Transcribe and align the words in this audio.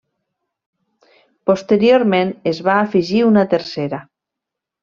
Posteriorment 1.51 2.33
es 2.55 2.65
va 2.71 2.79
afegir 2.87 3.23
una 3.31 3.47
tercera. 3.57 4.05